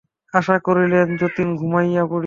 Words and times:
আশা 0.33 0.55
করিলেন, 0.59 1.07
যতীন 1.17 1.49
ঘুমাইয়া 1.55 2.03
পড়িবে। 2.03 2.19